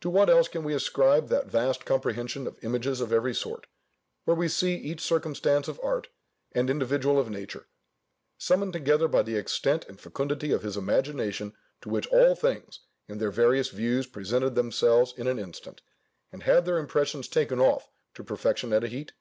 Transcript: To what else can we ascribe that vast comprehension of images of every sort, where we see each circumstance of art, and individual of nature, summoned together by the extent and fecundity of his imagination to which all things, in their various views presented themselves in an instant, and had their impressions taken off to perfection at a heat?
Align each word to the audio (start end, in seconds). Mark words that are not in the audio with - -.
To 0.00 0.08
what 0.08 0.30
else 0.30 0.48
can 0.48 0.64
we 0.64 0.72
ascribe 0.72 1.28
that 1.28 1.48
vast 1.50 1.84
comprehension 1.84 2.46
of 2.46 2.58
images 2.64 3.02
of 3.02 3.12
every 3.12 3.34
sort, 3.34 3.66
where 4.24 4.34
we 4.34 4.48
see 4.48 4.74
each 4.74 5.02
circumstance 5.02 5.68
of 5.68 5.78
art, 5.82 6.08
and 6.52 6.70
individual 6.70 7.18
of 7.20 7.28
nature, 7.28 7.66
summoned 8.38 8.72
together 8.72 9.08
by 9.08 9.20
the 9.20 9.36
extent 9.36 9.84
and 9.86 10.00
fecundity 10.00 10.52
of 10.52 10.62
his 10.62 10.78
imagination 10.78 11.54
to 11.82 11.90
which 11.90 12.06
all 12.06 12.34
things, 12.34 12.80
in 13.08 13.18
their 13.18 13.30
various 13.30 13.68
views 13.68 14.06
presented 14.06 14.54
themselves 14.54 15.12
in 15.18 15.26
an 15.26 15.38
instant, 15.38 15.82
and 16.32 16.44
had 16.44 16.64
their 16.64 16.78
impressions 16.78 17.28
taken 17.28 17.60
off 17.60 17.90
to 18.14 18.24
perfection 18.24 18.72
at 18.72 18.84
a 18.84 18.88
heat? 18.88 19.12